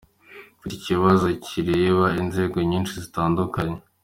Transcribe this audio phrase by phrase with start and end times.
[0.55, 3.77] Mfite ikibazo kireba inzego nyinshi zitandukanye.